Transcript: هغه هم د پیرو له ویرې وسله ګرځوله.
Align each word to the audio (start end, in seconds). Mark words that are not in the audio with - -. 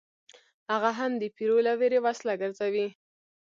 هغه 0.71 0.89
هم 0.99 1.11
د 1.21 1.23
پیرو 1.35 1.57
له 1.67 1.73
ویرې 1.79 1.99
وسله 2.05 2.33
ګرځوله. 2.41 2.87